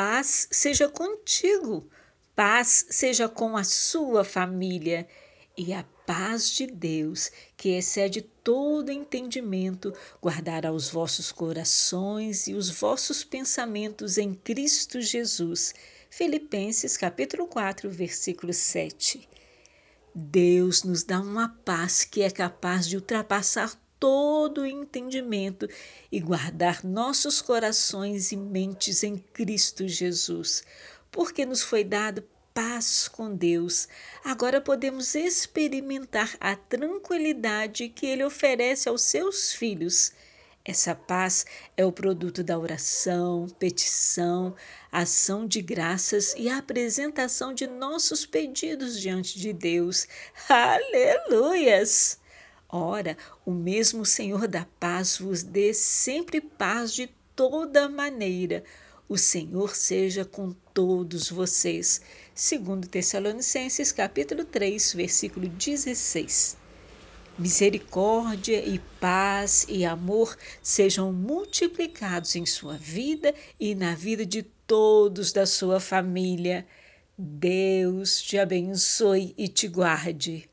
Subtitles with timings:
[0.00, 1.84] paz seja contigo,
[2.36, 5.08] paz seja com a sua família
[5.56, 9.92] e a paz de Deus, que excede todo entendimento,
[10.22, 15.74] guardará os vossos corações e os vossos pensamentos em Cristo Jesus.
[16.08, 19.28] Filipenses capítulo 4, versículo 7.
[20.14, 25.68] Deus nos dá uma paz que é capaz de ultrapassar todo o entendimento
[26.10, 30.62] e guardar nossos corações e mentes em Cristo Jesus,
[31.10, 33.88] porque nos foi dado paz com Deus.
[34.24, 40.12] Agora podemos experimentar a tranquilidade que Ele oferece aos seus filhos.
[40.64, 44.54] Essa paz é o produto da oração, petição,
[44.92, 50.06] ação de graças e apresentação de nossos pedidos diante de Deus.
[50.48, 52.18] Aleluias!
[52.68, 58.64] Ora, o mesmo Senhor da paz vos dê sempre paz de toda maneira
[59.08, 62.02] o Senhor seja com todos vocês.
[62.34, 66.58] Segundo Tessalonicenses, capítulo 3, versículo 16.
[67.38, 75.32] Misericórdia e paz e amor sejam multiplicados em sua vida e na vida de todos
[75.32, 76.66] da sua família.
[77.16, 80.50] Deus te abençoe e te guarde.